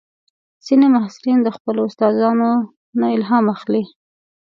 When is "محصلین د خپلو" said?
0.95-1.79